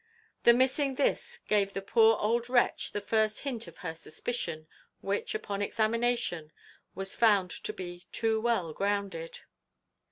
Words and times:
The 0.45 0.53
missing 0.55 0.95
this 0.95 1.37
gave 1.47 1.73
the 1.73 1.81
poor 1.83 2.15
old 2.17 2.49
wretch 2.49 2.91
the 2.91 3.01
first 3.01 3.41
hint 3.41 3.67
of 3.67 3.77
her 3.85 3.93
suspicion, 3.93 4.67
which, 5.01 5.35
upon 5.35 5.61
examination, 5.61 6.51
was 6.95 7.13
found 7.13 7.51
to 7.51 7.71
be 7.71 8.07
too 8.11 8.41
well 8.41 8.73
grounded. 8.73 9.41